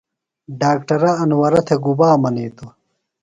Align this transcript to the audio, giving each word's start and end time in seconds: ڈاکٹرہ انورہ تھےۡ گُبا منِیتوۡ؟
ڈاکٹرہ 0.59 1.11
انورہ 1.21 1.61
تھےۡ 1.67 1.81
گُبا 1.83 2.09
منِیتوۡ؟ 2.21 2.71